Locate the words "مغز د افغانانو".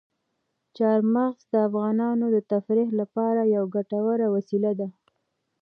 1.13-2.25